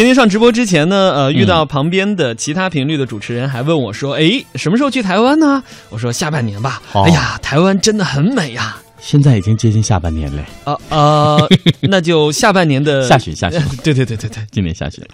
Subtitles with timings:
[0.00, 8.78] 今天上直播之前呢，呃，遇到旁边的其他频率的主持人还问我说：“哎，什么时候去台湾呢？”我说：“下半年吧。”哎呀，台湾真的很美呀！
[8.98, 10.42] 现在已经接近下半年嘞。
[10.64, 11.36] 啊啊，
[11.84, 13.60] 那就下半年的下旬下旬。
[13.84, 15.04] 对对对对对，今年下旬。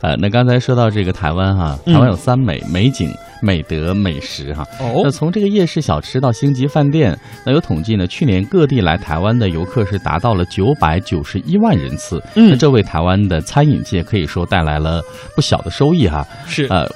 [0.00, 3.08] 呃，那刚才说到这个台湾哈，台湾有三美：美景、
[3.42, 4.64] 美德、美食哈。
[4.80, 5.02] 哦。
[5.04, 7.14] 那从这个夜市小吃到星级饭店，
[7.44, 12.22] 那有统计呢，去年各地来台湾的游客是达到了九百九十一万人次。
[12.36, 12.50] 嗯。
[12.50, 15.02] 那这为台湾的餐饮界可以说带来了
[15.34, 16.26] 不小的收益哈。
[16.46, 16.66] 是。
[16.70, 16.88] 呃。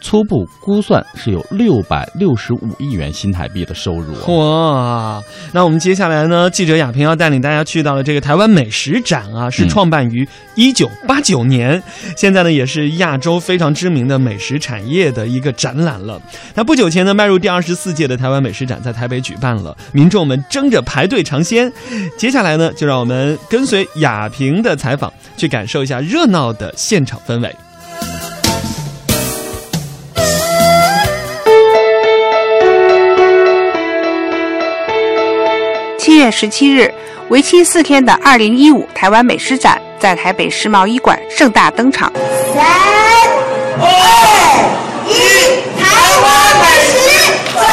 [0.00, 5.20] 初步估算是有六百六十五亿元新台币的收入哇！
[5.52, 6.48] 那我们接下来呢？
[6.50, 11.82] 记者亚平要带领大家去到了这个台湾美食展啊，是创办于一九八九年，
[12.16, 16.20] 现在呢也是亚洲非常知名的美食产业的一个展览了。
[16.54, 21.70] 那不久前呢，迈入第二十四届的台湾美食展在台北举办了，民众们争着排队尝鲜。
[22.16, 27.54] 接下来呢，就让我们跟随亚平的采访，去感受一下热闹的现场氛围。
[36.28, 36.92] 月十七日，
[37.30, 42.12] 为期四天的二零一五台湾美食展在台北世贸一馆盛大登场。
[42.54, 42.66] 三、
[43.80, 43.88] 二、
[45.08, 45.14] 一，
[45.80, 45.88] 台
[46.20, 46.28] 湾
[46.60, 47.64] 美食展！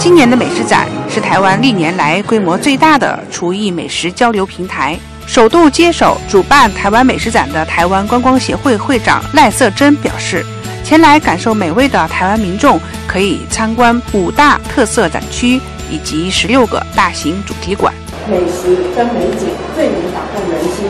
[0.00, 4.98] 今年的美食展是台湾历年来规模最大的厨艺美食交流平台。
[5.28, 10.44] 首度接手主办台湾美食展的台湾观光协会会长赖瑟珍表示，
[10.82, 15.60] 前来感受美味的台湾民众可以参观五大特色展区。
[15.90, 17.92] 以及十六个大型主题馆，
[18.30, 20.86] 美食跟美景最能打动人心。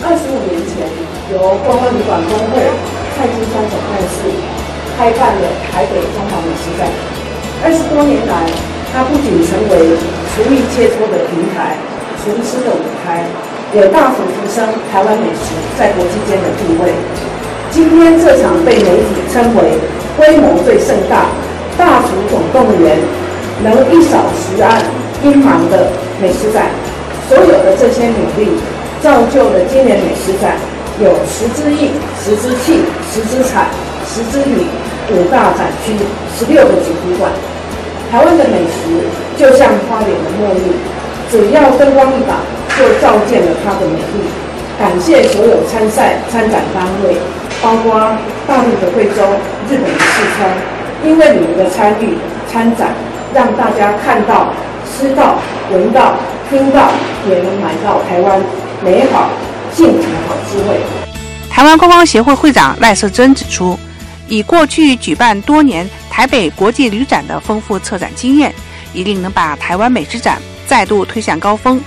[0.00, 0.88] 二十五年前，
[1.28, 2.64] 由观光旅馆工会
[3.12, 4.24] 蔡金山总干事
[4.96, 6.88] 开办了台北中华美食展。
[7.60, 8.48] 二十多年来，
[8.96, 9.92] 它不仅成为
[10.32, 11.76] 厨艺切磋的平台、
[12.24, 13.28] 厨师的舞台，
[13.76, 16.96] 也大幅提升台湾美食在国际间的地位。
[17.68, 19.76] 今天这场被媒体称为
[20.16, 21.28] 规模最盛大、
[21.76, 22.96] 大厨总动员。
[23.62, 24.80] 能一扫十案
[25.22, 26.66] 阴霾的美食展，
[27.28, 28.48] 所有的这些努力，
[29.02, 30.56] 造就了今年美食展
[30.98, 31.90] 有十之艺、
[32.24, 32.80] 十之器、
[33.12, 33.66] 十之彩、
[34.08, 34.64] 十之旅
[35.12, 35.92] 五大展区、
[36.38, 37.30] 十六个主题馆。
[38.10, 39.04] 台湾的美食
[39.36, 40.72] 就像花莲的茉莉，
[41.30, 42.40] 只要灯光一打，
[42.78, 44.24] 就照见了它的美丽。
[44.78, 47.14] 感谢所有参赛参展单位，
[47.62, 48.00] 包括
[48.48, 49.22] 大陆的贵州、
[49.68, 50.50] 日本的四川，
[51.04, 52.16] 因为你们的参与
[52.50, 52.88] 参展。
[53.32, 54.52] 让大家看到、
[54.84, 55.38] 吃到、
[55.70, 56.14] 闻到、
[56.48, 56.90] 听到，
[57.28, 58.42] 也能买到台湾
[58.84, 59.30] 美好
[59.72, 60.80] 幸福的好滋味。
[61.48, 63.78] 台湾观光协会会长赖世珍指出，
[64.26, 68.52] 以过去举办多年台北国际旅展的丰富策展经验，
[68.92, 71.80] 一定能把台湾美食展再度推向高峰，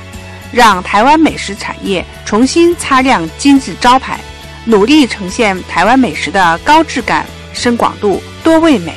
[0.52, 4.18] 让台湾美食产业重新擦亮金字招牌，
[4.64, 8.94] 努力呈现台湾美食的高质感、深广度、多味美，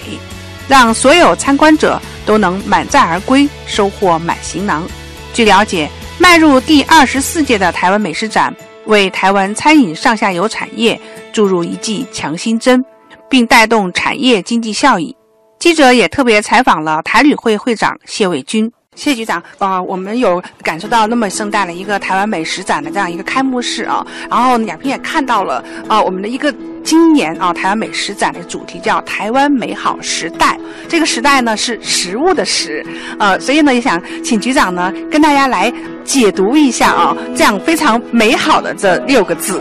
[0.68, 2.00] 让所有参观者。
[2.26, 4.86] 都能满载而归，收获满行囊。
[5.32, 5.88] 据了解，
[6.18, 8.54] 迈入第二十四届的台湾美食展，
[8.86, 11.00] 为台湾餐饮上下游产业
[11.32, 12.84] 注入一剂强心针，
[13.30, 15.16] 并带动产业经济效益。
[15.58, 18.70] 记者也特别采访了台旅会会长谢伟军。
[18.96, 26.52] 谢局长啊，我们有感受到那么盛大的一个台湾美食展的这样一个开幕式啊，然后亚萍也看到了啊，我们的一个
[26.82, 30.58] 今年啊台湾美食展的主题叫“台湾美好时代”，
[30.88, 32.84] 这个时代呢是食物的食，
[33.18, 39.60] 呃，所以呢也想请局长呢跟大家来解读一下啊，这样非常美好的这六个字。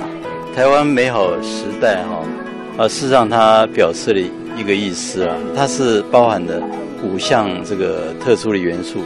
[0.56, 4.22] 台湾美好时代哈，啊，事实上它表示了
[4.56, 6.62] 一个意思啊，它是包含的。
[7.06, 9.04] 五项这个特殊的元素，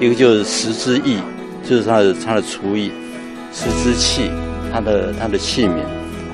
[0.00, 1.18] 一个就是食之艺，
[1.62, 2.90] 就是它的它的厨艺；
[3.52, 4.30] 食之器，
[4.72, 5.78] 它的它的器皿；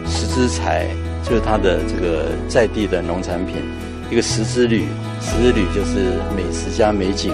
[0.08, 0.88] 食之材，
[1.22, 3.56] 就是它的这个在地的农产品；
[4.10, 4.86] 一个食之旅，
[5.20, 7.32] 食之旅就是美食加美景。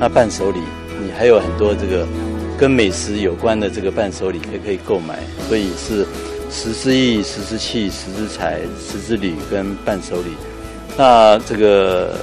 [0.00, 0.58] 那伴手礼，
[1.00, 2.04] 你还有很多这个
[2.58, 5.20] 跟美食有关的这个伴手礼也可以购买。
[5.48, 6.04] 所以是
[6.50, 10.32] 食之艺、食之器、食之材、食之旅跟伴手礼。
[10.98, 12.16] 那这个。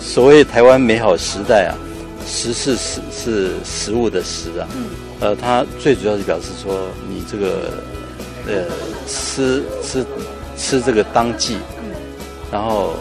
[0.00, 1.72] 所谓台湾美好时代啊，
[2.26, 4.68] 食是食是食物的食啊，
[5.20, 7.72] 呃，它最主要是表示说你这个
[8.46, 8.64] 呃
[9.06, 10.04] 吃吃
[10.56, 11.56] 吃这个当季，
[12.50, 12.94] 然后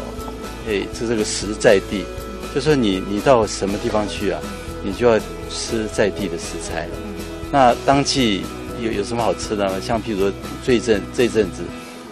[0.67, 2.05] 诶吃这个食在地，
[2.53, 4.39] 就说你你到什么地方去啊，
[4.83, 6.87] 你就要吃在地的食材。
[7.51, 8.43] 那当季
[8.81, 9.81] 有有什么好吃的呢？
[9.81, 10.31] 像譬如说
[10.63, 11.63] 这阵这阵子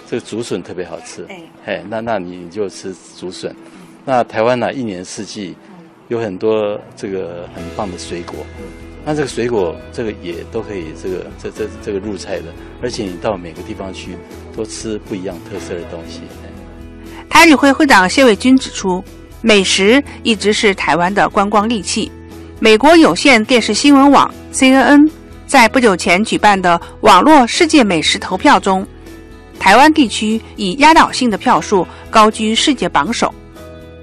[0.10, 1.26] 这个竹笋特别好吃，
[1.66, 3.56] 哎，那那你你就吃竹笋。
[4.06, 5.56] 那台湾呢，一年四季
[6.08, 8.46] 有很多这个很棒的水果，
[9.06, 12.46] 那这个水果这个也都可以这个这这这个入菜的，
[12.82, 14.18] 而且你到每个地方去
[14.56, 16.22] 都吃不一样特色的东西。
[17.30, 19.04] 台旅会会长谢伟军指出，
[19.42, 22.12] 美食一直是台湾的观光利器。
[22.60, 25.10] 美国有线电视新闻网 CNN
[25.46, 28.86] 在不久前举办的网络世界美食投票中，
[29.60, 33.34] 台湾地区以压倒性的票数高居世界榜首。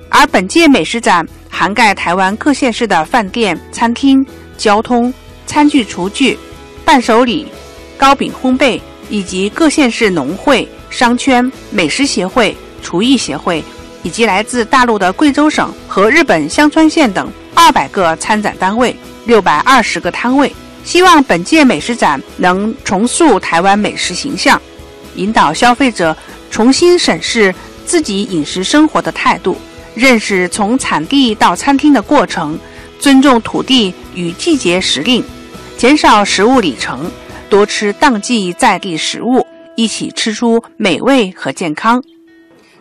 [0.08, 4.24] 而本届美食展涵盖台湾各县市的饭店、餐厅、
[4.56, 5.12] 交通、
[5.46, 6.38] 餐具、厨具、
[6.84, 7.46] 伴手礼、
[7.96, 8.80] 糕饼烘焙，
[9.10, 12.56] 以及各县市农会、商圈、美食协会。
[12.82, 13.64] 厨艺协会
[14.04, 18.94] 以及来自大陆的贵州省和日本香川县等二百个参展单位、
[19.24, 20.54] 六百二十个摊位，
[20.84, 24.60] 希望本届美食展能重塑台湾美食形象，
[25.16, 26.16] 引导消费者
[26.48, 27.52] 重新审视
[27.84, 29.56] 自己饮食生活的态度，
[29.96, 32.58] 认识从产地到餐厅的过程，
[32.98, 35.24] 尊重土地与季节时令，
[35.78, 37.10] 减少食物里程，
[37.48, 39.44] 多吃当季在地食物，
[39.74, 42.02] 一起吃出美味和健康。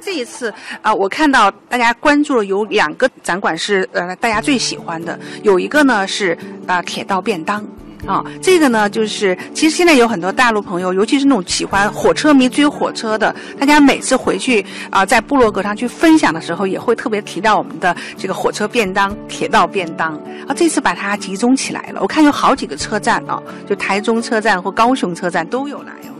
[0.02, 6.38] 这一次啊，我看到大家关注了有两个展馆是呃大家最喜欢的，有一个呢是
[6.68, 7.66] 啊铁道便当
[8.06, 20.14] 啊，这个呢就是其实现在有很多大陆朋友，尤其是那种喜欢火车迷追火车的，大家每次回去啊在部落格上去分享的时候，也会特别提到我们的这个火车便当、铁道便当
[20.48, 20.54] 啊。
[20.56, 26.14] 这次把它集中起来了，我看有好几个车站啊，就台中车站或高雄车站都有来哦。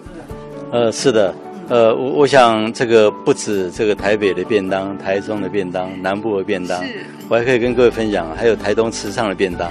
[0.72, 1.34] 呃，是的。
[1.68, 6.80] 呃，我我想这个不止这个台北的便当、台中的便当、南部的便当，
[7.28, 9.68] 我还可以跟各位分享，还有台东池上的便当。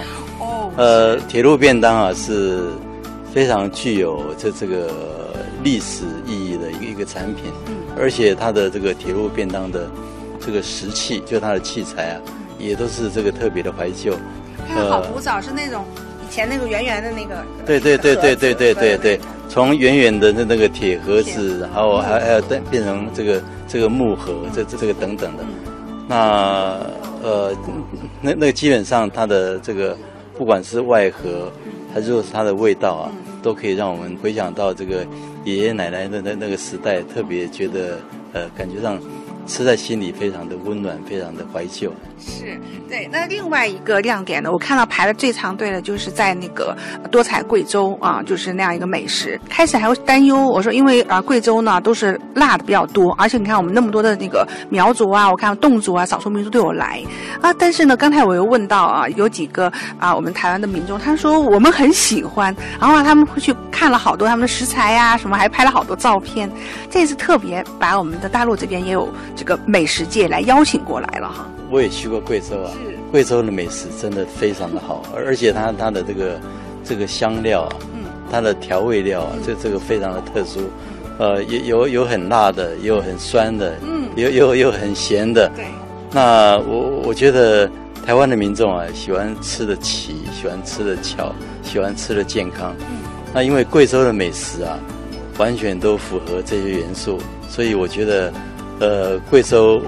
[0.76, 2.68] 哦，呃，铁路便当啊是
[3.32, 4.90] 非常具有这这个
[5.62, 9.88] 历史意义的一个一个产品，嗯，而且它的这个铁路便当的
[10.40, 12.20] 这个石器，就它的器材啊，
[12.58, 14.14] 也都是这个特别的怀旧。
[14.68, 15.84] 看好古早，是那种
[16.26, 17.44] 以前那个圆圆的那个。
[17.66, 19.20] 对对对对对对对对。
[19.46, 25.44] 从远远的那那个铁盒子，然后还还要变变成这个这个木盒，这这这个等等的，
[26.08, 26.80] 那
[27.22, 27.52] 呃，
[28.20, 29.96] 那那基本上它的这个
[30.36, 31.50] 不管是外盒，
[31.92, 35.06] 还是说它的味道啊，都可以让我们回想到这个
[35.44, 37.98] 爷爷奶奶的那那个时代，特别觉得
[38.32, 38.98] 呃，感觉上。
[39.46, 41.92] 吃在心里非常的温暖，非常的怀旧。
[42.18, 42.58] 是
[42.88, 43.08] 对。
[43.12, 44.50] 那另外一个亮点呢？
[44.50, 46.76] 我看到排的最长队的，就是在那个
[47.10, 49.38] 多彩贵州啊，就是那样一个美食。
[49.48, 57.02] 开始还会担忧，我说因为啊贵州呢都是辣的比较多，而且你看我们那么多的那个苗族啊，我看侗族啊、少数民族都有来
[57.40, 57.52] 啊。
[57.54, 66.50] 但是呢，刚才我又问到啊，有几个啊我们台湾的民众，他说我们很喜欢，然后他们会去看了好多他们的食材呀，什么还拍了好多照片。
[66.88, 69.06] 这次特别把我们的大陆这边也有。
[69.36, 72.70] 这个美食界来邀请过来了哈，我也去过贵州啊，
[73.10, 76.40] 贵州的美食真的非常的好，而且它它的这个
[76.84, 80.60] 这个香料啊，嗯，它的调味料啊，这这个非常的特殊，
[81.18, 85.64] 呃，有有有很辣的，也有很酸的，嗯，有有有很咸的，对，
[86.12, 87.68] 那我我觉得
[88.06, 91.34] 台湾的民众啊，喜欢吃的齐，喜欢吃的巧，
[91.64, 92.98] 喜欢吃的健康，嗯，
[93.34, 94.78] 那因为贵州的美食啊，
[95.38, 98.32] 完全都符合这些元素，所以我觉得。
[98.80, 99.80] 呃，贵州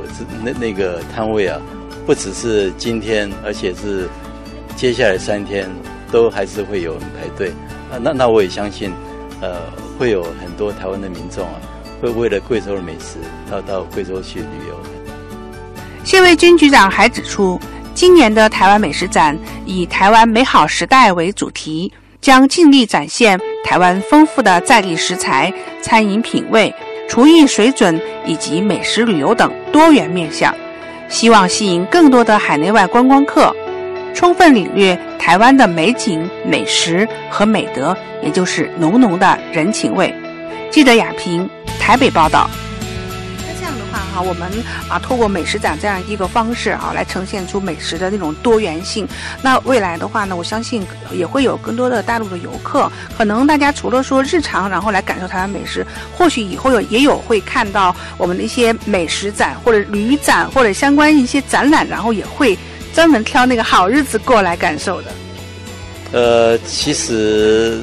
[0.43, 1.61] 那那个摊位啊，
[2.07, 4.09] 不只是今天，而且是
[4.77, 5.69] 接下来三天
[6.11, 7.51] 都还是会有人排队。
[7.91, 8.93] 啊，那那我也相信，
[9.41, 9.61] 呃，
[9.99, 11.55] 会有很多台湾的民众啊，
[12.01, 13.19] 会为了贵州的美食
[13.51, 14.77] 到到贵州去旅游。
[16.05, 17.61] 谢卫军局长还指出，
[17.93, 26.73] 今年的台湾美食展以“台湾美好时代”为主题，将尽力展现台湾丰富的在地食材、餐饮品味。
[27.09, 30.55] 厨艺水准以及美食旅游等多元面向，
[31.09, 33.55] 希望吸引更多的海内外观光客，
[34.13, 40.15] 充分领略台湾的美景、美食和美德，也就是浓浓的人情味。
[40.71, 41.49] 记者雅萍，
[41.79, 42.51] 台北报道。
[44.17, 44.51] 啊，我们
[44.89, 49.07] 啊，透过美食展这样一个方式啊，来呈现出美食的那种多元性。
[49.43, 50.83] 那未来的话呢，我相信
[51.13, 62.57] 也会有更多的大陆的游客，可能大家除了说日常，然后来感受台湾美食，或许以后有也有会看到我们的一些美食展或者旅展或者相关一些展览，然后也会
[62.95, 65.13] 专门挑那个好日子过来感受的。
[66.13, 67.79] 呃，其实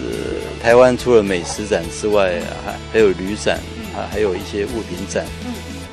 [0.63, 3.60] 台湾除了美食展之外，还还有旅展
[3.96, 5.25] 啊，还有一些物品展。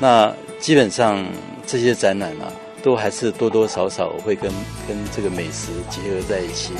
[0.01, 1.23] 那基本上
[1.67, 4.51] 这些展览啊，都还是多多少少会跟
[4.87, 6.73] 跟这个美食结合在一起。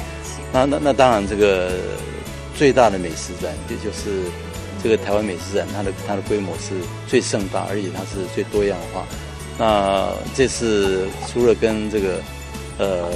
[0.51, 1.78] 那那那当然，这个
[2.56, 4.24] 最大的美食展，也就是
[4.82, 6.74] 这个台湾美食展，它的它的规模是
[7.08, 9.06] 最盛大，而且它是最多样化。
[9.60, 12.20] 那这次除了跟这个
[12.80, 13.12] 呃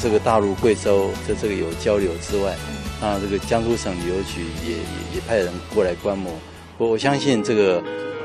[0.00, 2.56] 这个大陆贵州在这个有交流之外，
[3.02, 4.76] 那这个江苏省旅游局也也
[5.16, 6.32] 也派人过来观摩。
[6.78, 7.82] 我我相信这个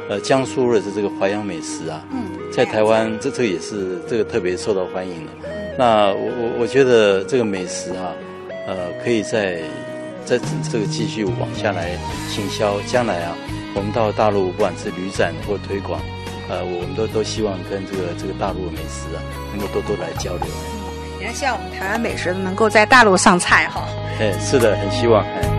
[0.10, 2.02] 呃江苏的这个淮扬美食啊，
[2.52, 5.32] 在台湾这这个也是这个特别受到欢迎的。
[5.78, 8.14] 那我我我觉得这个美食啊，
[8.68, 9.60] 呃，可以在
[10.26, 10.40] 在
[10.72, 11.98] 这个继续往下来
[12.30, 12.80] 行销。
[12.88, 13.36] 将来啊，
[13.76, 16.02] 我们到大陆不管是旅展或推广，
[16.50, 19.22] 呃，我们都都希望跟这个这个大陆的美食啊，
[19.52, 20.48] 能够多多来交流。
[21.20, 23.88] 也希望我们台湾美食能够在大陆上菜哈。
[24.20, 25.24] 哎，是的，很希望。
[25.24, 25.57] 哎。